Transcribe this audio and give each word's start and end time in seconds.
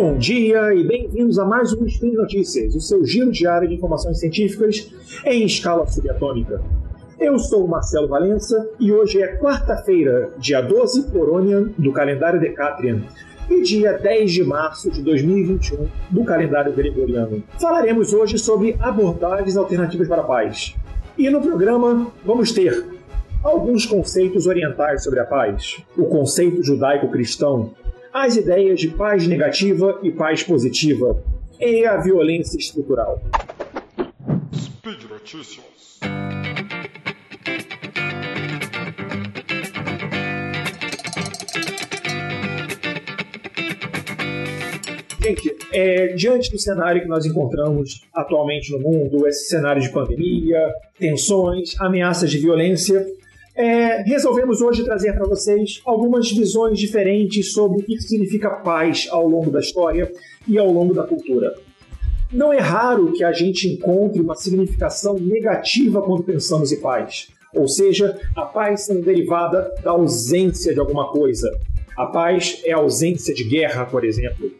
Bom 0.00 0.16
dia 0.16 0.74
e 0.74 0.82
bem-vindos 0.82 1.38
a 1.38 1.44
mais 1.44 1.74
um 1.74 1.84
Spin 1.84 2.12
Notícias, 2.12 2.74
o 2.74 2.80
seu 2.80 3.04
giro 3.04 3.30
diário 3.30 3.68
de 3.68 3.74
informações 3.74 4.18
científicas 4.18 4.90
em 5.26 5.44
escala 5.44 5.86
subatômica. 5.86 6.62
Eu 7.18 7.38
sou 7.38 7.66
o 7.66 7.68
Marcelo 7.68 8.08
Valença 8.08 8.66
e 8.80 8.90
hoje 8.90 9.20
é 9.20 9.36
quarta-feira, 9.36 10.30
dia 10.38 10.62
12 10.62 11.12
Coronian 11.12 11.68
do 11.76 11.92
calendário 11.92 12.40
Decatrian 12.40 13.02
e 13.50 13.60
dia 13.60 13.92
10 13.92 14.32
de 14.32 14.42
março 14.42 14.90
de 14.90 15.02
2021 15.02 15.86
do 16.08 16.24
calendário 16.24 16.72
gregoriano. 16.72 17.42
Falaremos 17.60 18.14
hoje 18.14 18.38
sobre 18.38 18.76
abordagens 18.80 19.54
alternativas 19.54 20.08
para 20.08 20.22
a 20.22 20.24
paz. 20.24 20.74
E 21.18 21.28
no 21.28 21.42
programa 21.42 22.10
vamos 22.24 22.52
ter 22.52 22.86
alguns 23.44 23.84
conceitos 23.84 24.46
orientais 24.46 25.04
sobre 25.04 25.20
a 25.20 25.26
paz, 25.26 25.76
o 25.94 26.06
conceito 26.06 26.62
judaico-cristão, 26.62 27.74
as 28.12 28.36
ideias 28.36 28.80
de 28.80 28.88
paz 28.88 29.26
negativa 29.26 30.00
e 30.02 30.10
paz 30.10 30.42
positiva 30.42 31.22
e 31.60 31.86
a 31.86 31.96
violência 31.96 32.58
estrutural. 32.58 33.22
Speed 34.52 35.04
Notícias. 35.08 35.70
Gente, 45.22 45.56
é, 45.72 46.08
diante 46.14 46.50
do 46.50 46.58
cenário 46.58 47.02
que 47.02 47.08
nós 47.08 47.24
encontramos 47.24 48.00
atualmente 48.12 48.72
no 48.72 48.80
mundo, 48.80 49.28
esse 49.28 49.48
cenário 49.48 49.80
de 49.80 49.90
pandemia, 49.90 50.68
tensões, 50.98 51.78
ameaças 51.80 52.30
de 52.30 52.38
violência, 52.38 53.06
é, 53.60 54.02
resolvemos 54.04 54.62
hoje 54.62 54.82
trazer 54.82 55.12
para 55.12 55.26
vocês 55.26 55.82
algumas 55.84 56.32
visões 56.32 56.78
diferentes 56.78 57.52
sobre 57.52 57.82
o 57.82 57.84
que 57.84 58.00
significa 58.00 58.48
paz 58.48 59.06
ao 59.10 59.28
longo 59.28 59.50
da 59.50 59.60
história 59.60 60.10
e 60.48 60.58
ao 60.58 60.72
longo 60.72 60.94
da 60.94 61.02
cultura. 61.02 61.54
Não 62.32 62.54
é 62.54 62.58
raro 62.58 63.12
que 63.12 63.22
a 63.22 63.32
gente 63.32 63.68
encontre 63.68 64.18
uma 64.18 64.34
significação 64.34 65.18
negativa 65.18 66.00
quando 66.00 66.22
pensamos 66.22 66.72
em 66.72 66.80
paz, 66.80 67.28
ou 67.54 67.68
seja, 67.68 68.18
a 68.34 68.46
paz 68.46 68.86
sendo 68.86 69.02
derivada 69.02 69.70
da 69.82 69.90
ausência 69.90 70.72
de 70.72 70.80
alguma 70.80 71.10
coisa. 71.10 71.50
A 71.98 72.06
paz 72.06 72.62
é 72.64 72.72
a 72.72 72.78
ausência 72.78 73.34
de 73.34 73.44
guerra, 73.44 73.84
por 73.84 74.06
exemplo. 74.06 74.50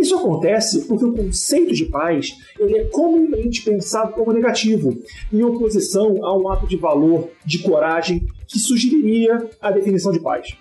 Isso 0.00 0.16
acontece 0.16 0.86
porque 0.86 1.04
o 1.04 1.12
conceito 1.12 1.74
de 1.74 1.84
paz 1.84 2.34
ele 2.58 2.78
é 2.78 2.84
comumente 2.84 3.62
pensado 3.62 4.14
como 4.14 4.32
negativo, 4.32 4.98
em 5.30 5.42
oposição 5.42 6.24
a 6.24 6.36
um 6.36 6.48
ato 6.48 6.66
de 6.66 6.76
valor, 6.76 7.28
de 7.44 7.58
coragem, 7.58 8.26
que 8.48 8.58
sugeriria 8.58 9.48
a 9.60 9.70
definição 9.70 10.10
de 10.10 10.18
paz. 10.18 10.56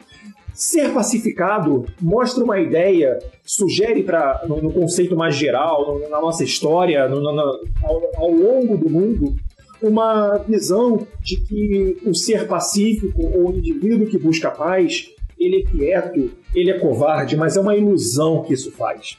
Ser 0.54 0.94
pacificado 0.94 1.86
mostra 2.02 2.44
uma 2.44 2.60
ideia, 2.60 3.18
sugere 3.46 4.04
para 4.04 4.46
no, 4.46 4.62
no, 4.62 4.74
conceito 4.74 5.16
mais 5.16 5.36
geral, 5.36 6.00
no, 6.00 6.10
na 6.10 6.20
nossa 6.20 6.44
história, 6.44 7.08
no, 7.08 7.30
ao, 7.30 8.12
ao 8.18 8.32
longo 8.32 8.78
do 8.78 8.90
mundo, 8.90 9.36
uma 9.82 10.38
visão 10.40 11.08
de 11.22 11.40
que 11.40 11.98
o 12.06 12.14
ser 12.14 12.46
pacífico 12.46 13.22
ou 13.22 13.52
o 13.52 13.56
indivíduo 13.56 14.08
que 14.08 14.18
busca 14.18 14.52
paz, 14.52 15.10
ele 15.40 15.62
é 15.62 15.64
quieto, 15.64 16.32
ele 16.54 16.72
é 16.72 16.80
covarde, 16.80 17.38
mas 17.38 17.56
é 17.56 17.62
uma 17.62 17.76
ilusão 17.76 18.44
que 18.44 18.54
isso 18.54 18.72
faz. 18.72 19.18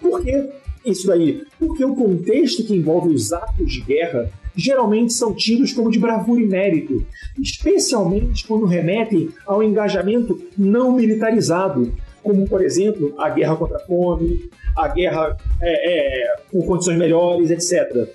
Por 0.00 0.22
que 0.22 0.50
isso 0.84 1.06
daí? 1.06 1.42
Porque 1.58 1.84
o 1.84 1.94
contexto 1.94 2.64
que 2.64 2.74
envolve 2.74 3.14
os 3.14 3.32
atos 3.32 3.72
de 3.72 3.80
guerra 3.80 4.30
geralmente 4.54 5.12
são 5.12 5.34
tidos 5.34 5.72
como 5.72 5.90
de 5.90 5.98
bravura 5.98 6.40
e 6.40 6.46
mérito, 6.46 7.04
especialmente 7.38 8.46
quando 8.46 8.64
remetem 8.64 9.28
ao 9.46 9.62
engajamento 9.62 10.40
não 10.56 10.92
militarizado, 10.92 11.92
como, 12.22 12.48
por 12.48 12.64
exemplo, 12.64 13.14
a 13.18 13.28
guerra 13.28 13.56
contra 13.56 13.76
a 13.76 13.80
fome, 13.80 14.50
a 14.76 14.88
guerra 14.88 15.36
é, 15.60 16.32
é, 16.32 16.36
com 16.50 16.62
condições 16.62 16.98
melhores, 16.98 17.50
etc. 17.50 18.08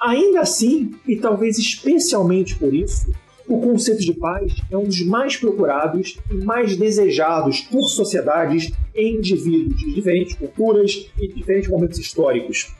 Ainda 0.00 0.40
assim, 0.40 0.92
e 1.06 1.16
talvez 1.16 1.58
especialmente 1.58 2.56
por 2.56 2.74
isso, 2.74 3.12
o 3.46 3.60
conceito 3.60 4.00
de 4.00 4.14
paz 4.14 4.54
é 4.70 4.76
um 4.76 4.84
dos 4.84 5.04
mais 5.04 5.36
procurados 5.36 6.18
e 6.30 6.34
mais 6.34 6.76
desejados 6.76 7.60
por 7.60 7.82
sociedades 7.88 8.72
e 8.94 9.08
indivíduos 9.08 9.78
de 9.78 9.94
diferentes 9.94 10.34
culturas 10.34 11.10
e 11.18 11.28
diferentes 11.28 11.68
momentos 11.68 11.98
históricos. 11.98 12.74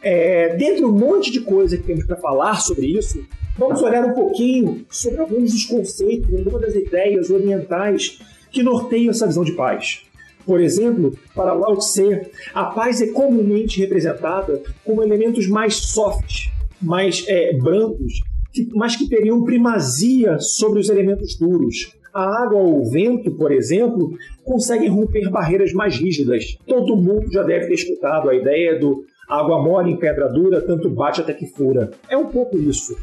É, 0.00 0.54
dentre 0.56 0.84
um 0.84 0.92
monte 0.92 1.30
de 1.30 1.40
coisa 1.40 1.76
que 1.76 1.82
temos 1.82 2.04
para 2.04 2.16
falar 2.16 2.60
sobre 2.60 2.86
isso, 2.86 3.24
vamos 3.58 3.82
olhar 3.82 4.04
um 4.04 4.12
pouquinho 4.12 4.84
sobre 4.90 5.20
alguns 5.20 5.52
dos 5.52 5.64
conceitos, 5.64 6.32
algumas 6.32 6.60
das 6.60 6.74
ideias 6.74 7.30
orientais 7.30 8.20
que 8.52 8.62
norteiam 8.62 9.10
essa 9.10 9.26
visão 9.26 9.42
de 9.42 9.52
paz. 9.52 10.02
Por 10.44 10.60
exemplo, 10.60 11.16
para 11.34 11.54
Lao 11.54 11.78
Tse, 11.78 12.20
a 12.52 12.64
paz 12.66 13.00
é 13.00 13.06
comumente 13.06 13.80
representada 13.80 14.62
como 14.84 15.02
elementos 15.02 15.48
mais 15.48 15.74
soft, 15.76 16.50
mais 16.80 17.24
é, 17.26 17.56
brandos 18.54 18.74
mas 18.74 18.96
que 18.96 19.08
teriam 19.08 19.42
primazia 19.42 20.38
sobre 20.38 20.78
os 20.80 20.88
elementos 20.88 21.36
duros. 21.36 21.92
A 22.12 22.44
água 22.44 22.60
ou 22.60 22.80
o 22.80 22.90
vento, 22.90 23.32
por 23.32 23.50
exemplo, 23.50 24.16
conseguem 24.44 24.88
romper 24.88 25.28
barreiras 25.30 25.72
mais 25.72 25.96
rígidas. 25.96 26.56
Todo 26.66 26.96
mundo 26.96 27.30
já 27.32 27.42
deve 27.42 27.66
ter 27.66 27.74
escutado 27.74 28.30
a 28.30 28.34
ideia 28.34 28.78
do 28.78 29.04
água 29.28 29.60
mole 29.60 29.90
em 29.90 29.96
pedra 29.96 30.28
dura, 30.28 30.60
tanto 30.60 30.88
bate 30.88 31.20
até 31.20 31.32
que 31.32 31.46
fura. 31.46 31.90
É 32.08 32.16
um 32.16 32.26
pouco 32.26 32.56
isso. 32.56 32.96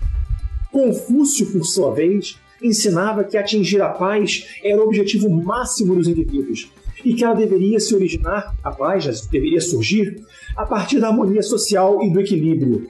Confúcio, 0.71 1.51
por 1.51 1.65
sua 1.65 1.93
vez, 1.93 2.39
ensinava 2.63 3.25
que 3.25 3.35
atingir 3.35 3.81
a 3.81 3.89
paz 3.89 4.47
era 4.63 4.79
o 4.79 4.85
objetivo 4.85 5.29
máximo 5.29 5.95
dos 5.95 6.07
indivíduos 6.07 6.71
e 7.03 7.13
que 7.13 7.23
ela 7.23 7.33
deveria 7.33 7.79
se 7.79 7.93
originar, 7.95 8.55
a 8.63 8.71
paz 8.71 9.27
deveria 9.27 9.59
surgir, 9.59 10.23
a 10.55 10.65
partir 10.65 10.99
da 10.99 11.07
harmonia 11.07 11.41
social 11.41 12.01
e 12.03 12.11
do 12.11 12.21
equilíbrio, 12.21 12.87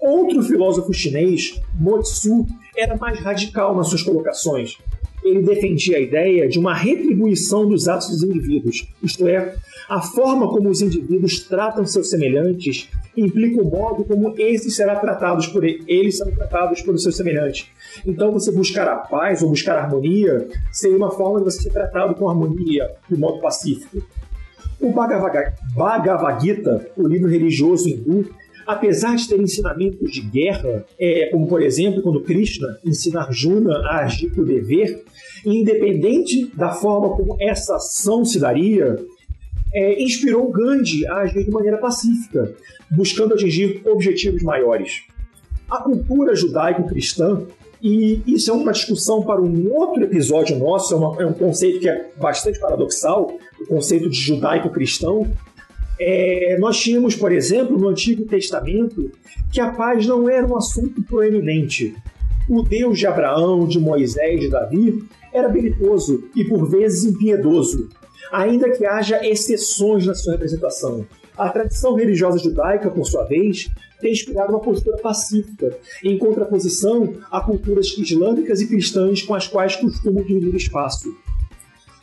Outro 0.00 0.42
filósofo 0.42 0.92
chinês, 0.92 1.60
Mo 1.78 1.98
Tzu, 2.00 2.46
era 2.76 2.96
mais 2.96 3.20
radical 3.20 3.76
nas 3.76 3.88
suas 3.88 4.02
colocações. 4.02 4.78
Ele 5.22 5.42
defendia 5.42 5.98
a 5.98 6.00
ideia 6.00 6.48
de 6.48 6.58
uma 6.58 6.74
retribuição 6.74 7.68
dos 7.68 7.86
atos 7.86 8.08
dos 8.08 8.22
indivíduos, 8.22 8.88
isto 9.02 9.28
é, 9.28 9.54
a 9.90 10.00
forma 10.00 10.48
como 10.48 10.68
os 10.70 10.80
indivíduos 10.80 11.40
tratam 11.40 11.84
seus 11.84 12.08
semelhantes 12.08 12.88
implica 13.16 13.60
o 13.60 13.68
modo 13.68 14.04
como 14.04 14.34
esses 14.38 14.76
serão 14.76 15.00
tratados 15.00 15.48
por 15.48 15.64
ele, 15.64 15.82
eles 15.88 16.16
serão 16.16 16.32
tratados 16.32 16.80
por 16.80 16.96
seus 16.96 17.16
semelhantes. 17.16 17.66
Então, 18.06 18.30
você 18.32 18.52
buscar 18.52 18.86
a 18.86 18.96
paz 18.96 19.42
ou 19.42 19.50
buscar 19.50 19.76
a 19.76 19.82
harmonia 19.82 20.46
seria 20.70 20.96
uma 20.96 21.10
forma 21.10 21.40
de 21.40 21.44
você 21.46 21.62
ser 21.62 21.72
tratado 21.72 22.14
com 22.14 22.30
harmonia, 22.30 22.88
de 23.08 23.18
modo 23.18 23.40
pacífico. 23.40 24.00
O 24.80 24.92
Bhagavad 24.92 26.40
Gita, 26.40 26.88
o 26.96 27.06
livro 27.06 27.28
religioso 27.28 27.88
hindu, 27.88 28.30
apesar 28.66 29.16
de 29.16 29.28
ter 29.28 29.40
ensinamentos 29.40 30.10
de 30.12 30.20
guerra, 30.20 30.84
é, 30.98 31.26
como 31.26 31.46
por 31.46 31.62
exemplo 31.62 32.02
quando 32.02 32.20
Krishna 32.20 32.78
ensina 32.84 33.20
Arjuna 33.20 33.78
a 33.86 34.00
agir 34.00 34.30
por 34.30 34.44
dever, 34.44 35.04
independente 35.44 36.50
da 36.54 36.70
forma 36.70 37.16
como 37.16 37.36
essa 37.40 37.76
ação 37.76 38.24
se 38.24 38.38
daria, 38.38 38.96
é, 39.72 40.02
inspirou 40.02 40.50
Gandhi 40.50 41.06
a 41.06 41.18
agir 41.18 41.44
de 41.44 41.50
maneira 41.50 41.78
pacífica, 41.78 42.54
buscando 42.90 43.34
atingir 43.34 43.82
objetivos 43.86 44.42
maiores. 44.42 45.02
A 45.70 45.78
cultura 45.78 46.34
judaico-cristã, 46.34 47.42
e 47.80 48.20
isso 48.26 48.50
é 48.50 48.54
uma 48.54 48.72
discussão 48.72 49.22
para 49.22 49.40
um 49.40 49.72
outro 49.72 50.02
episódio 50.02 50.58
nosso, 50.58 50.92
é, 50.92 50.96
uma, 50.96 51.22
é 51.22 51.26
um 51.26 51.32
conceito 51.32 51.78
que 51.80 51.88
é 51.88 52.10
bastante 52.20 52.58
paradoxal, 52.58 53.38
o 53.60 53.66
conceito 53.66 54.08
de 54.10 54.18
judaico-cristão, 54.18 55.30
é, 56.02 56.56
nós 56.58 56.78
tínhamos, 56.78 57.14
por 57.14 57.30
exemplo, 57.30 57.78
no 57.78 57.88
Antigo 57.88 58.24
Testamento, 58.24 59.12
que 59.52 59.60
a 59.60 59.70
paz 59.70 60.06
não 60.06 60.30
era 60.30 60.46
um 60.46 60.56
assunto 60.56 61.02
proeminente. 61.02 61.94
O 62.48 62.62
Deus 62.62 62.98
de 62.98 63.06
Abraão, 63.06 63.66
de 63.66 63.78
Moisés, 63.78 64.40
de 64.40 64.48
Davi, 64.48 65.04
era 65.30 65.46
belicoso 65.46 66.24
e 66.34 66.42
por 66.42 66.68
vezes 66.68 67.04
impiedoso, 67.04 67.90
ainda 68.32 68.70
que 68.70 68.86
haja 68.86 69.24
exceções 69.24 70.06
na 70.06 70.14
sua 70.14 70.32
representação. 70.32 71.06
A 71.36 71.50
tradição 71.50 71.94
religiosa 71.94 72.38
judaica, 72.38 72.90
por 72.90 73.04
sua 73.04 73.24
vez, 73.24 73.68
tem 74.00 74.12
inspirado 74.12 74.52
uma 74.52 74.60
postura 74.60 74.96
pacífica, 74.96 75.76
em 76.02 76.16
contraposição 76.16 77.14
a 77.30 77.42
culturas 77.42 77.86
islâmicas 77.96 78.60
e 78.62 78.66
cristãs 78.66 79.22
com 79.22 79.34
as 79.34 79.46
quais 79.46 79.76
costumam 79.76 80.24
dividir 80.24 80.54
espaço. 80.56 81.14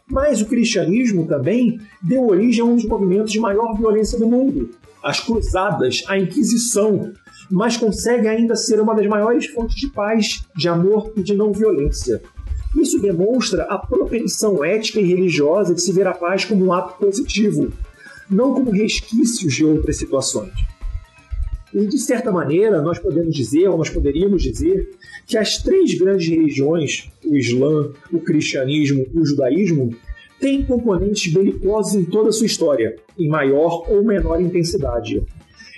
Mas 0.10 0.42
o 0.42 0.46
cristianismo 0.46 1.28
também 1.28 1.80
deu 2.02 2.28
origem 2.28 2.62
a 2.62 2.66
um 2.66 2.76
dos 2.76 2.86
movimentos 2.86 3.32
de 3.32 3.40
maior 3.40 3.76
violência 3.76 4.18
do 4.18 4.28
mundo, 4.28 4.70
as 5.04 5.20
Cruzadas, 5.20 6.04
a 6.08 6.18
Inquisição, 6.18 7.14
mas 7.50 7.78
consegue 7.78 8.28
ainda 8.28 8.56
ser 8.56 8.80
uma 8.80 8.96
das 8.96 9.06
maiores 9.06 9.48
fontes 9.48 9.76
de 9.76 9.88
paz, 9.88 10.44
de 10.56 10.68
amor 10.68 11.12
e 11.16 11.22
de 11.22 11.36
não 11.36 11.52
violência. 11.52 12.22
Isso 12.76 13.00
demonstra 13.00 13.64
a 13.64 13.78
propensão 13.78 14.64
ética 14.64 15.00
e 15.00 15.06
religiosa 15.06 15.74
de 15.74 15.82
se 15.82 15.92
ver 15.92 16.08
a 16.08 16.14
paz 16.14 16.46
como 16.46 16.66
um 16.66 16.74
ato 16.74 16.98
positivo, 16.98 17.72
não 18.30 18.54
como 18.54 18.72
resquícios 18.72 19.54
de 19.54 19.66
outras 19.66 19.98
situações. 19.98 20.54
E, 21.78 21.86
de 21.86 22.00
certa 22.00 22.32
maneira, 22.32 22.82
nós 22.82 22.98
podemos 22.98 23.36
dizer, 23.36 23.68
ou 23.68 23.78
nós 23.78 23.88
poderíamos 23.88 24.42
dizer, 24.42 24.90
que 25.28 25.38
as 25.38 25.62
três 25.62 25.94
grandes 25.94 26.28
religiões, 26.28 27.12
o 27.24 27.36
Islã, 27.36 27.92
o 28.12 28.20
cristianismo 28.20 29.06
e 29.14 29.20
o 29.20 29.24
judaísmo, 29.24 29.96
tem 30.40 30.66
componentes 30.66 31.32
belicosos 31.32 31.94
em 31.94 32.04
toda 32.04 32.30
a 32.30 32.32
sua 32.32 32.48
história, 32.48 32.96
em 33.18 33.28
maior 33.28 33.88
ou 33.92 34.04
menor 34.04 34.42
intensidade. 34.42 35.24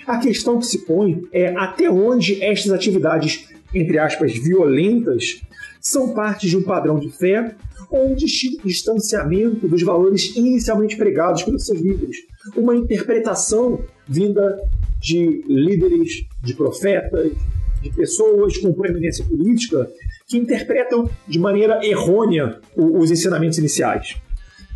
A 0.06 0.16
questão 0.16 0.58
que 0.58 0.64
se 0.64 0.86
põe 0.86 1.22
é 1.30 1.48
até 1.54 1.90
onde 1.90 2.42
estas 2.42 2.72
atividades, 2.72 3.48
entre 3.74 3.98
aspas, 3.98 4.32
violentas, 4.32 5.42
são 5.82 6.14
parte 6.14 6.48
de 6.48 6.56
um 6.56 6.62
padrão 6.62 6.98
de 6.98 7.10
fé 7.10 7.54
ou 7.90 8.12
um 8.12 8.14
distanciamento 8.14 9.68
dos 9.68 9.82
valores 9.82 10.34
inicialmente 10.34 10.96
pregados 10.96 11.42
pelos 11.42 11.66
seus 11.66 11.78
líderes. 11.78 12.16
Uma 12.56 12.74
interpretação 12.74 13.80
vinda 14.08 14.58
de 15.00 15.44
líderes, 15.48 16.26
de 16.42 16.54
profetas, 16.54 17.32
de 17.82 17.90
pessoas 17.90 18.58
com 18.58 18.72
proeminência 18.72 19.24
política 19.24 19.90
que 20.28 20.36
interpretam 20.36 21.08
de 21.26 21.38
maneira 21.38 21.84
errônea 21.84 22.60
os 22.76 23.10
ensinamentos 23.10 23.58
iniciais. 23.58 24.16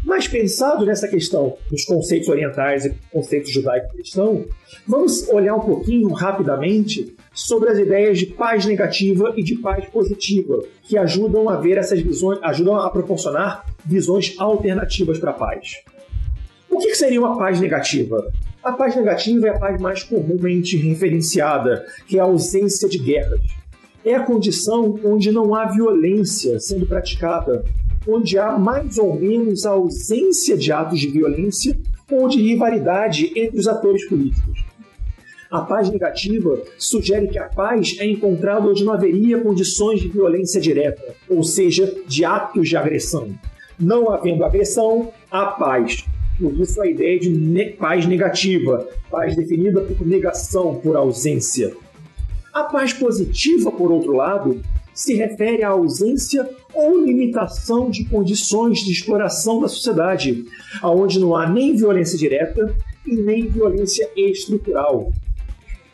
Mas 0.05 0.29
pensado 0.29 0.85
nessa 0.85 1.09
questão 1.09 1.57
dos 1.71 1.85
conceitos 1.85 2.29
orientais 2.29 2.85
e 2.85 2.95
conceitos 3.11 3.51
judaico-cristão, 3.51 4.45
vamos 4.87 5.27
olhar 5.29 5.55
um 5.55 5.61
pouquinho 5.61 6.09
rapidamente 6.13 7.15
sobre 7.33 7.71
as 7.71 7.79
ideias 7.79 8.19
de 8.19 8.27
paz 8.27 8.67
negativa 8.67 9.33
e 9.35 9.43
de 9.43 9.57
paz 9.57 9.87
positiva, 9.87 10.63
que 10.83 10.99
ajudam 10.99 11.49
a 11.49 11.57
ver 11.57 11.79
essas 11.79 12.01
visões, 12.01 12.39
ajudam 12.43 12.77
a 12.77 12.91
proporcionar 12.91 13.65
visões 13.85 14.35
alternativas 14.39 15.19
para 15.19 15.31
a 15.31 15.35
paz. 15.35 15.83
O 16.69 16.79
que 16.79 16.95
seria 16.95 17.21
uma 17.21 17.39
paz 17.39 17.59
negativa? 17.59 18.31
A 18.65 18.73
paz 18.73 18.97
negativa 18.97 19.47
é 19.47 19.51
a 19.51 19.59
paz 19.59 19.79
mais 19.79 20.03
comumente 20.03 20.75
referenciada, 20.79 21.85
que 22.07 22.17
é 22.17 22.21
a 22.21 22.25
ausência 22.25 22.89
de 22.89 22.97
guerras. 22.97 23.43
É 24.03 24.15
a 24.15 24.25
condição 24.25 24.99
onde 25.05 25.31
não 25.31 25.55
há 25.55 25.67
violência 25.67 26.59
sendo 26.59 26.87
praticada, 26.87 27.63
onde 28.09 28.39
há 28.39 28.59
mais 28.59 28.97
ou 28.97 29.21
menos 29.21 29.67
a 29.67 29.73
ausência 29.73 30.57
de 30.57 30.73
atos 30.73 30.99
de 30.99 31.09
violência 31.09 31.77
ou 32.11 32.27
de 32.27 32.41
rivalidade 32.41 33.33
entre 33.37 33.59
os 33.59 33.69
atores 33.69 34.09
políticos. 34.09 34.65
A 35.51 35.61
paz 35.61 35.91
negativa 35.91 36.63
sugere 36.79 37.29
que 37.29 37.39
a 37.39 37.51
paz 37.51 37.97
é 38.01 38.07
encontrada 38.07 38.67
onde 38.67 38.83
não 38.83 38.95
haveria 38.95 39.43
condições 39.43 40.01
de 40.01 40.09
violência 40.09 40.59
direta, 40.59 41.15
ou 41.29 41.43
seja, 41.43 41.95
de 42.07 42.25
atos 42.25 42.71
de 42.71 42.79
agressão. 42.79 43.29
Não 43.79 44.11
havendo 44.11 44.43
agressão, 44.43 45.13
há 45.31 45.49
paz. 45.49 46.07
Por 46.39 46.53
isso 46.61 46.81
a 46.81 46.87
ideia 46.87 47.19
de 47.19 47.77
paz 47.79 48.07
negativa, 48.07 48.89
paz 49.11 49.37
definida 49.37 49.81
por 49.81 50.07
negação, 50.07 50.75
por 50.77 50.97
ausência. 50.97 51.75
A 52.53 52.65
paz 52.65 52.93
positiva, 52.93 53.71
por 53.71 53.93
outro 53.93 54.13
lado, 54.13 54.61
se 54.93 55.15
refere 55.15 55.63
à 55.63 55.71
ausência 55.71 56.49
ou 56.73 57.05
limitação 57.05 57.91
de 57.91 58.05
condições 58.05 58.79
de 58.79 58.93
exploração 58.93 59.61
da 59.61 59.69
sociedade, 59.69 60.45
aonde 60.81 61.19
não 61.19 61.37
há 61.37 61.49
nem 61.49 61.77
violência 61.77 62.17
direta 62.17 62.75
e 63.07 63.15
nem 63.17 63.49
violência 63.49 64.09
estrutural. 64.17 65.13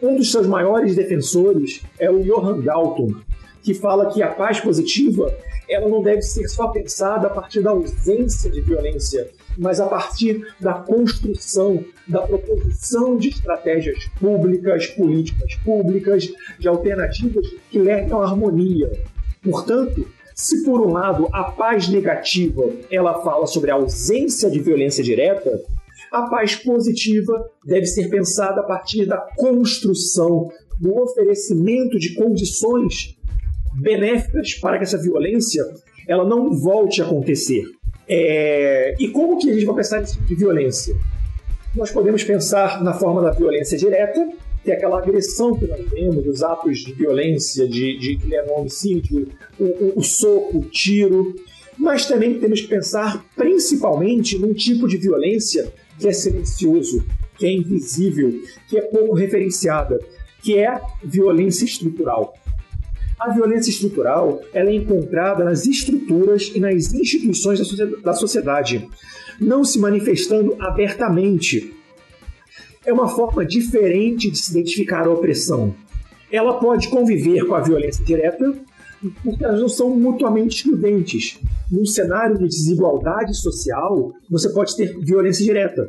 Um 0.03 0.17
dos 0.17 0.31
seus 0.31 0.47
maiores 0.47 0.97
defensores 0.97 1.83
é 1.99 2.11
o 2.11 2.23
Johann 2.23 2.63
Galton, 2.63 3.15
que 3.63 3.75
fala 3.75 4.11
que 4.13 4.23
a 4.23 4.29
paz 4.29 4.61
positiva 4.61 5.33
ela 5.69 5.89
não 5.89 6.03
deve 6.03 6.23
ser 6.23 6.49
só 6.49 6.69
pensada 6.69 7.29
a 7.29 7.31
partir 7.31 7.63
da 7.63 7.71
ausência 7.71 8.51
de 8.51 8.61
violência, 8.61 9.31
mas 9.57 9.79
a 9.79 9.87
partir 9.87 10.45
da 10.59 10.75
construção, 10.75 11.85
da 12.09 12.23
proposição 12.23 13.17
de 13.17 13.29
estratégias 13.29 14.05
públicas, 14.19 14.89
políticas 14.89 15.55
públicas, 15.65 16.29
de 16.59 16.67
alternativas 16.67 17.47
que 17.71 17.79
levem 17.79 18.13
à 18.13 18.17
harmonia. 18.17 18.91
Portanto, 19.43 20.07
se 20.35 20.65
por 20.65 20.81
um 20.81 20.93
lado 20.93 21.29
a 21.33 21.45
paz 21.45 21.89
negativa 21.89 22.65
ela 22.91 23.23
fala 23.23 23.47
sobre 23.47 23.71
a 23.71 23.75
ausência 23.75 24.51
de 24.51 24.59
violência 24.59 25.05
direta, 25.05 25.63
a 26.11 26.23
paz 26.23 26.57
positiva 26.57 27.49
deve 27.65 27.87
ser 27.87 28.09
pensada 28.09 28.61
a 28.61 28.65
partir 28.65 29.07
da 29.07 29.19
construção, 29.37 30.51
do 30.81 30.99
oferecimento 30.99 31.99
de 31.99 32.15
condições 32.15 33.17
benéficas 33.73 34.55
para 34.55 34.79
que 34.79 34.85
essa 34.85 34.99
violência 34.99 35.65
ela 36.07 36.25
não 36.27 36.53
volte 36.53 37.01
a 37.01 37.05
acontecer. 37.05 37.63
É... 38.09 38.95
E 38.99 39.09
como 39.09 39.39
que 39.39 39.51
a 39.51 39.55
gente 39.55 39.65
vai 39.65 39.77
pensar 39.77 40.01
nesse 40.01 40.15
tipo 40.15 40.27
de 40.27 40.35
violência? 40.35 40.97
Nós 41.75 41.91
podemos 41.93 42.25
pensar 42.25 42.83
na 42.83 42.93
forma 42.93 43.23
da 43.23 43.31
violência 43.31 43.79
direta, 43.79 44.29
que 44.65 44.71
é 44.71 44.75
aquela 44.75 44.99
agressão 44.99 45.57
que 45.57 45.67
nós 45.67 45.89
vemos, 45.89 46.27
os 46.27 46.43
atos 46.43 46.81
de 46.81 46.93
violência, 46.93 47.69
de, 47.69 47.97
de 47.99 48.17
que 48.17 48.27
levam 48.27 48.55
ao 48.55 48.61
homicídio, 48.61 49.29
o, 49.59 49.65
o, 49.65 49.93
o 49.97 50.03
soco, 50.03 50.59
o 50.59 50.63
tiro, 50.63 51.35
mas 51.79 52.07
também 52.07 52.39
temos 52.39 52.61
que 52.61 52.69
pensar 52.69 53.25
principalmente 53.37 54.39
num 54.39 54.53
tipo 54.53 54.87
de 54.87 54.97
violência 54.97 55.73
que 55.99 56.09
é 56.09 56.13
silencioso, 56.13 57.05
que 57.39 57.47
é 57.47 57.53
invisível, 57.53 58.39
que 58.69 58.77
é 58.77 58.83
pouco 58.83 59.15
referenciada, 59.15 59.99
que 60.43 60.59
é 60.59 60.81
violência 61.03 61.65
estrutural. 61.65 62.35
A 63.21 63.29
violência 63.29 63.69
estrutural 63.69 64.41
ela 64.51 64.71
é 64.71 64.75
encontrada 64.75 65.45
nas 65.45 65.67
estruturas 65.67 66.51
e 66.55 66.59
nas 66.59 66.95
instituições 66.95 67.61
da 68.03 68.15
sociedade, 68.15 68.89
não 69.39 69.63
se 69.63 69.79
manifestando 69.79 70.57
abertamente. 70.59 71.75
É 72.85 72.91
uma 72.91 73.09
forma 73.09 73.45
diferente 73.45 74.31
de 74.31 74.39
se 74.39 74.51
identificar 74.53 75.07
a 75.07 75.11
opressão. 75.11 75.75
Ela 76.33 76.55
pode 76.55 76.89
conviver 76.89 77.45
com 77.45 77.55
a 77.55 77.61
violência 77.61 78.03
direta, 78.03 78.55
porque 79.23 79.45
elas 79.45 79.61
não 79.61 79.69
são 79.69 79.91
mutuamente 79.91 80.57
excludentes. 80.57 81.39
Num 81.71 81.85
cenário 81.85 82.39
de 82.39 82.49
desigualdade 82.49 83.37
social, 83.37 84.15
você 84.31 84.49
pode 84.49 84.75
ter 84.75 84.99
violência 84.99 85.45
direta. 85.45 85.87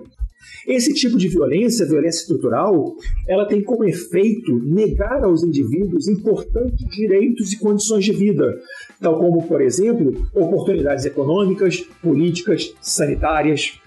Esse 0.67 0.93
tipo 0.93 1.17
de 1.17 1.27
violência, 1.27 1.85
violência 1.85 2.21
estrutural, 2.21 2.95
ela 3.27 3.45
tem 3.45 3.63
como 3.63 3.83
efeito 3.83 4.57
negar 4.63 5.23
aos 5.23 5.43
indivíduos 5.43 6.07
importantes 6.07 6.85
direitos 6.89 7.51
e 7.51 7.59
condições 7.59 8.05
de 8.05 8.11
vida, 8.11 8.59
tal 8.99 9.17
como, 9.17 9.47
por 9.47 9.61
exemplo, 9.61 10.27
oportunidades 10.33 11.05
econômicas, 11.05 11.81
políticas, 12.01 12.73
sanitárias. 12.81 13.79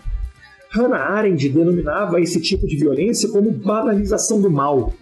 Hannah 0.71 1.11
Arendt 1.11 1.49
denominava 1.49 2.21
esse 2.21 2.41
tipo 2.41 2.67
de 2.67 2.77
violência 2.77 3.29
como 3.29 3.51
banalização 3.53 4.41
do 4.41 4.51
mal, 4.51 4.93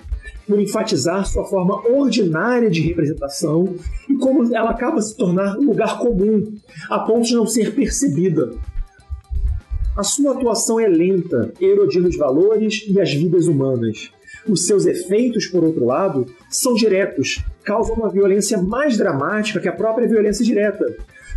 por 0.46 0.60
enfatizar 0.60 1.24
sua 1.24 1.44
forma 1.44 1.88
ordinária 1.88 2.68
de 2.68 2.82
representação 2.82 3.74
e 4.08 4.14
como 4.16 4.54
ela 4.54 4.70
acaba 4.70 5.00
se 5.00 5.16
tornar 5.16 5.56
um 5.56 5.64
lugar 5.64 5.98
comum, 5.98 6.52
a 6.90 6.98
ponto 6.98 7.26
de 7.26 7.34
não 7.34 7.46
ser 7.46 7.74
percebida, 7.74 8.50
a 9.96 10.02
sua 10.02 10.32
atuação 10.32 10.80
é 10.80 10.88
lenta, 10.88 11.52
erodindo 11.60 12.08
os 12.08 12.16
valores 12.16 12.84
e 12.88 12.98
as 13.00 13.12
vidas 13.12 13.46
humanas. 13.46 14.10
Os 14.48 14.66
seus 14.66 14.86
efeitos, 14.86 15.46
por 15.46 15.62
outro 15.62 15.84
lado, 15.84 16.26
são 16.50 16.74
diretos, 16.74 17.44
causam 17.62 17.96
uma 17.96 18.08
violência 18.08 18.60
mais 18.60 18.96
dramática 18.96 19.60
que 19.60 19.68
a 19.68 19.72
própria 19.72 20.08
violência 20.08 20.44
direta, 20.44 20.96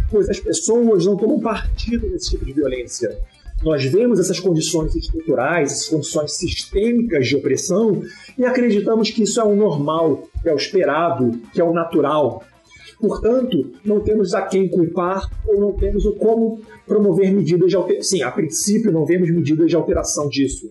pois 0.09 0.29
as 0.29 0.39
pessoas 0.39 1.05
não 1.05 1.17
tomam 1.17 1.39
partido 1.39 2.07
nesse 2.07 2.31
tipo 2.31 2.45
de 2.45 2.53
violência. 2.53 3.17
Nós 3.61 3.83
vemos 3.85 4.19
essas 4.19 4.39
condições 4.39 4.95
estruturais, 4.95 5.71
essas 5.71 5.87
condições 5.87 6.35
sistêmicas 6.35 7.27
de 7.27 7.35
opressão 7.35 8.03
e 8.37 8.45
acreditamos 8.45 9.11
que 9.11 9.23
isso 9.23 9.39
é 9.39 9.43
o 9.43 9.55
normal, 9.55 10.27
é 10.43 10.53
o 10.53 10.57
esperado, 10.57 11.39
que 11.53 11.59
é 11.59 11.63
o 11.63 11.73
natural. 11.73 12.43
Portanto, 12.99 13.71
não 13.83 13.99
temos 13.99 14.33
a 14.33 14.41
quem 14.43 14.67
culpar 14.67 15.29
ou 15.47 15.59
não 15.59 15.73
temos 15.73 16.05
o 16.05 16.13
como 16.13 16.61
promover 16.87 17.31
medidas 17.31 17.69
de 17.69 17.75
alteração. 17.75 18.03
Sim, 18.03 18.23
a 18.23 18.31
princípio 18.31 18.91
não 18.91 19.05
vemos 19.05 19.29
medidas 19.29 19.69
de 19.69 19.75
alteração 19.75 20.29
disso. 20.29 20.69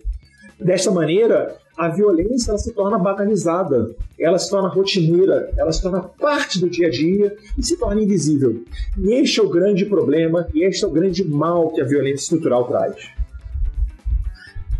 Desta 0.59 0.89
maneira, 0.89 1.57
a 1.77 1.89
violência 1.89 2.51
ela 2.51 2.57
se 2.57 2.71
torna 2.71 2.97
banalizada, 2.97 3.93
ela 4.17 4.39
se 4.39 4.49
torna 4.49 4.69
rotineira, 4.69 5.51
ela 5.57 5.71
se 5.71 5.81
torna 5.81 6.01
parte 6.01 6.59
do 6.59 6.69
dia 6.69 6.87
a 6.87 6.89
dia 6.89 7.35
e 7.57 7.63
se 7.63 7.77
torna 7.77 8.01
invisível. 8.01 8.63
E 8.97 9.13
este 9.13 9.41
é 9.41 9.43
o 9.43 9.49
grande 9.49 9.85
problema, 9.85 10.47
e 10.53 10.63
este 10.63 10.85
é 10.85 10.87
o 10.87 10.91
grande 10.91 11.23
mal 11.25 11.71
que 11.71 11.81
a 11.81 11.85
violência 11.85 12.23
estrutural 12.23 12.65
traz. 12.65 12.95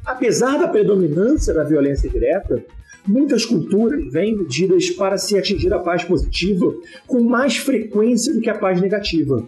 Apesar 0.06 0.58
da 0.58 0.68
predominância 0.68 1.54
da 1.54 1.64
violência 1.64 2.10
direta, 2.10 2.64
Muitas 3.08 3.46
culturas 3.46 4.12
vêm 4.12 4.36
medidas 4.36 4.90
para 4.90 5.18
se 5.18 5.38
atingir 5.38 5.72
a 5.72 5.80
paz 5.80 6.04
positiva 6.04 6.74
com 7.06 7.22
mais 7.22 7.56
frequência 7.56 8.34
do 8.34 8.42
que 8.42 8.50
a 8.50 8.58
paz 8.58 8.82
negativa. 8.82 9.48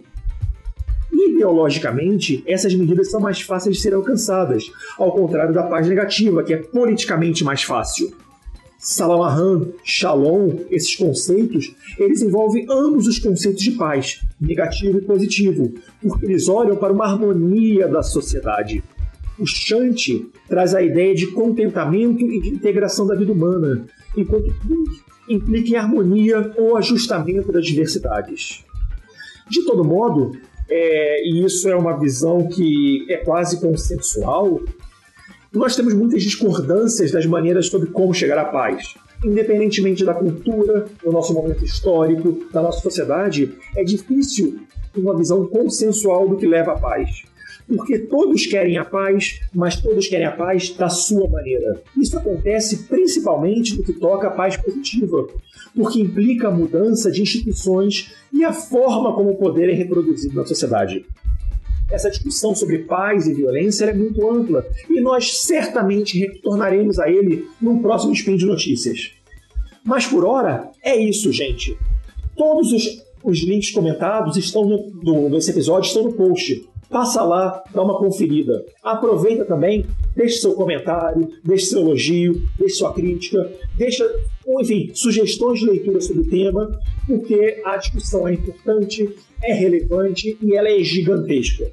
Ideologicamente, 1.12 2.44
essas 2.46 2.72
medidas 2.74 3.10
são 3.10 3.20
mais 3.20 3.40
fáceis 3.40 3.76
de 3.76 3.82
serem 3.82 3.96
alcançadas, 3.96 4.70
ao 4.96 5.10
contrário 5.10 5.52
da 5.52 5.64
paz 5.64 5.88
negativa, 5.88 6.44
que 6.44 6.54
é 6.54 6.58
politicamente 6.58 7.42
mais 7.42 7.62
fácil. 7.62 8.12
Salamahan, 8.78 9.66
Shalom, 9.82 10.50
esses 10.70 10.94
conceitos, 10.94 11.74
eles 11.98 12.22
envolvem 12.22 12.64
ambos 12.70 13.08
os 13.08 13.18
conceitos 13.18 13.60
de 13.60 13.72
paz, 13.72 14.20
negativo 14.40 14.98
e 14.98 15.02
positivo, 15.02 15.74
porque 16.00 16.26
eles 16.26 16.48
olham 16.48 16.76
para 16.76 16.92
uma 16.92 17.06
harmonia 17.06 17.88
da 17.88 18.04
sociedade. 18.04 18.84
O 19.38 19.46
Shanti 19.46 20.30
traz 20.48 20.74
a 20.74 20.82
ideia 20.82 21.14
de 21.14 21.28
contentamento 21.28 22.24
e 22.24 22.40
de 22.40 22.48
integração 22.48 23.06
da 23.06 23.14
vida 23.14 23.32
humana, 23.32 23.86
enquanto 24.16 24.52
implica 25.28 25.70
em 25.70 25.76
harmonia 25.76 26.52
ou 26.56 26.76
ajustamento 26.76 27.52
das 27.52 27.64
diversidades. 27.64 28.64
De 29.48 29.64
todo 29.64 29.84
modo, 29.84 30.36
é, 30.68 31.24
e 31.24 31.44
isso 31.44 31.68
é 31.68 31.76
uma 31.76 31.98
visão 31.98 32.48
que 32.48 33.06
é 33.08 33.18
quase 33.18 33.60
consensual, 33.60 34.60
nós 35.52 35.76
temos 35.76 35.94
muitas 35.94 36.22
discordâncias 36.22 37.12
das 37.12 37.24
maneiras 37.24 37.68
sobre 37.68 37.90
como 37.90 38.12
chegar 38.12 38.38
à 38.38 38.44
paz. 38.44 38.94
Independentemente 39.24 40.04
da 40.04 40.14
cultura, 40.14 40.86
do 41.02 41.12
nosso 41.12 41.32
momento 41.32 41.64
histórico, 41.64 42.44
da 42.52 42.60
nossa 42.60 42.80
sociedade, 42.80 43.54
é 43.76 43.84
difícil 43.84 44.60
uma 44.96 45.16
visão 45.16 45.46
consensual 45.46 46.28
do 46.28 46.36
que 46.36 46.46
leva 46.46 46.72
à 46.72 46.78
paz 46.78 47.27
porque 47.68 47.98
todos 47.98 48.46
querem 48.46 48.78
a 48.78 48.84
paz, 48.84 49.40
mas 49.54 49.76
todos 49.76 50.08
querem 50.08 50.26
a 50.26 50.32
paz 50.32 50.70
da 50.70 50.88
sua 50.88 51.28
maneira. 51.28 51.80
Isso 51.96 52.16
acontece 52.16 52.84
principalmente 52.84 53.76
no 53.76 53.84
que 53.84 53.92
toca 53.92 54.28
à 54.28 54.30
paz 54.30 54.56
positiva, 54.56 55.28
porque 55.76 56.00
implica 56.00 56.48
a 56.48 56.50
mudança 56.50 57.10
de 57.10 57.20
instituições 57.20 58.14
e 58.32 58.42
a 58.44 58.52
forma 58.52 59.14
como 59.14 59.30
o 59.30 59.36
poder 59.36 59.68
é 59.68 59.74
reproduzido 59.74 60.34
na 60.34 60.46
sociedade. 60.46 61.04
Essa 61.90 62.10
discussão 62.10 62.54
sobre 62.54 62.80
paz 62.80 63.26
e 63.26 63.34
violência 63.34 63.86
é 63.86 63.94
muito 63.94 64.30
ampla 64.30 64.66
e 64.90 65.00
nós 65.00 65.38
certamente 65.38 66.18
retornaremos 66.18 66.98
a 66.98 67.10
ele 67.10 67.48
num 67.60 67.80
próximo 67.80 68.12
Spin 68.12 68.36
de 68.36 68.44
Notícias. 68.44 69.12
Mas 69.84 70.06
por 70.06 70.24
hora, 70.24 70.70
é 70.82 70.96
isso, 70.96 71.32
gente. 71.32 71.78
Todos 72.36 72.72
os, 72.72 73.02
os 73.24 73.38
links 73.42 73.70
comentados 73.70 74.36
estão 74.36 74.66
no, 74.66 74.90
no, 75.02 75.28
nesse 75.30 75.50
episódio 75.50 75.88
estão 75.88 76.04
no 76.04 76.12
post. 76.12 76.68
Passa 76.90 77.22
lá, 77.22 77.62
dá 77.74 77.82
uma 77.82 77.98
conferida. 77.98 78.64
Aproveita 78.82 79.44
também, 79.44 79.84
deixe 80.16 80.38
seu 80.38 80.54
comentário, 80.54 81.30
deixe 81.44 81.66
seu 81.66 81.80
elogio, 81.80 82.42
deixe 82.58 82.76
sua 82.76 82.94
crítica, 82.94 83.50
deixa, 83.76 84.10
enfim, 84.60 84.90
sugestões 84.94 85.60
de 85.60 85.66
leitura 85.66 86.00
sobre 86.00 86.22
o 86.22 86.30
tema, 86.30 86.80
porque 87.06 87.60
a 87.64 87.76
discussão 87.76 88.26
é 88.26 88.32
importante, 88.32 89.08
é 89.42 89.52
relevante 89.52 90.38
e 90.40 90.56
ela 90.56 90.68
é 90.68 90.82
gigantesca. 90.82 91.70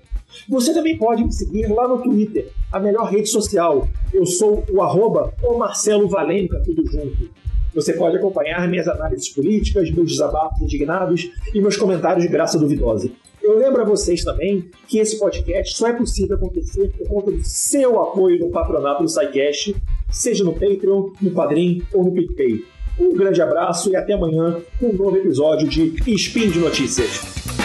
Você 0.50 0.74
também 0.74 0.98
pode 0.98 1.24
me 1.24 1.32
seguir 1.32 1.72
lá 1.72 1.88
no 1.88 2.02
Twitter, 2.02 2.52
a 2.72 2.80
melhor 2.80 3.06
rede 3.10 3.30
social. 3.30 3.88
Eu 4.14 4.26
sou 4.26 4.66
o 4.70 4.82
arroba 4.82 5.34
o 5.42 5.58
Marcelo 5.58 6.10
Valenca, 6.10 6.62
tudo 6.66 6.86
junto. 6.86 7.30
Você 7.76 7.92
pode 7.94 8.16
acompanhar 8.16 8.68
minhas 8.70 8.88
análises 8.88 9.28
políticas, 9.30 9.92
meus 9.92 10.12
desabafos 10.12 10.62
indignados 10.62 11.30
e 11.54 11.60
meus 11.60 11.76
comentários 11.76 12.26
de 12.26 12.32
graça 12.32 12.58
duvidosa. 12.58 13.10
Eu 13.44 13.60
lembro 13.60 13.82
a 13.82 13.86
vocês 13.86 14.24
também 14.24 14.70
que 14.88 14.98
esse 14.98 15.20
podcast 15.20 15.78
só 15.78 15.88
é 15.90 15.94
possível 15.94 16.38
acontecer 16.38 16.90
por 16.98 17.08
conta 17.08 17.32
do 17.32 17.44
seu 17.44 18.02
apoio 18.02 18.40
no 18.40 18.50
patronato 18.50 19.04
do 19.04 19.10
SciCast, 19.10 19.76
seja 20.10 20.44
no 20.44 20.54
Patreon, 20.54 21.12
no 21.22 21.32
Padrim 21.32 21.84
ou 21.94 22.06
no 22.06 22.12
PicPay. 22.14 22.64
Um 22.98 23.14
grande 23.14 23.42
abraço 23.42 23.92
e 23.92 23.96
até 23.96 24.14
amanhã 24.14 24.58
com 24.80 24.88
um 24.88 24.94
novo 24.94 25.18
episódio 25.18 25.68
de 25.68 25.94
Spin 26.16 26.50
de 26.50 26.60
Notícias. 26.60 27.65